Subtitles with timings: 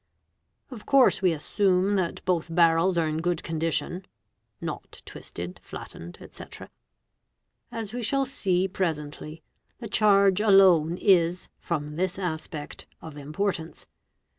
[0.71, 4.03] Of course we assume that both barrels are in good condition—
[4.59, 6.43] (not twisted, flattened, &c.).
[7.71, 9.43] As we shall see presently
[9.77, 13.85] the charge alone— is, from this aspect, of importance.